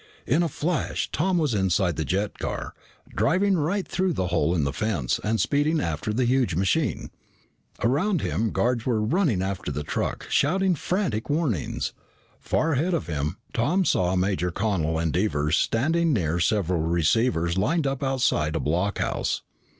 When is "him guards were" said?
8.21-8.99